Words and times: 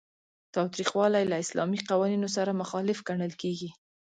تاوتریخوالی 0.53 1.23
له 1.31 1.35
اسلامي 1.43 1.79
قوانینو 1.89 2.27
سره 2.37 2.59
مخالف 2.61 2.99
ګڼل 3.07 3.33
کیږي. 3.41 3.69